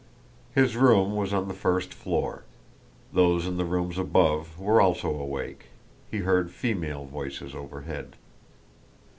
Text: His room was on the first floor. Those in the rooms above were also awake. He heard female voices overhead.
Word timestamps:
His 0.55 0.75
room 0.75 1.15
was 1.15 1.31
on 1.31 1.47
the 1.47 1.53
first 1.53 1.93
floor. 1.93 2.43
Those 3.13 3.45
in 3.45 3.57
the 3.57 3.65
rooms 3.65 3.99
above 3.99 4.57
were 4.57 4.81
also 4.81 5.09
awake. 5.15 5.65
He 6.09 6.21
heard 6.25 6.49
female 6.49 7.05
voices 7.05 7.53
overhead. 7.53 8.15